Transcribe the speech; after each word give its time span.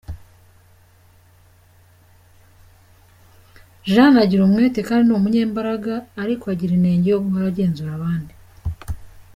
Jeanne 3.91 4.17
agira 4.23 4.41
umwete 4.43 4.79
kandi 4.87 5.05
ni 5.07 5.13
umunyembaraga, 5.19 5.95
ariko 6.23 6.43
agira 6.53 6.71
inenge 6.75 7.07
yo 7.11 7.19
guhora 7.23 7.45
agenzura 7.49 7.91
abandi. 7.99 8.33